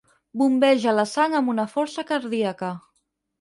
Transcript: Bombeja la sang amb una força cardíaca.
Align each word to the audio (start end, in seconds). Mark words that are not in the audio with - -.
Bombeja 0.41 0.93
la 0.99 1.05
sang 1.11 1.35
amb 1.41 1.51
una 1.53 1.67
força 1.75 2.05
cardíaca. 2.13 2.73